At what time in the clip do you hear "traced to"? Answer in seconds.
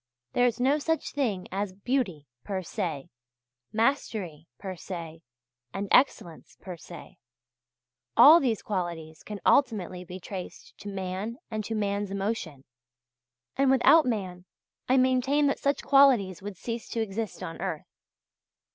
10.19-10.89